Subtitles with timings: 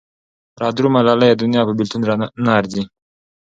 [0.61, 2.01] را درومه لالیه دونيا په بېلتون
[2.45, 2.83] نه ارځي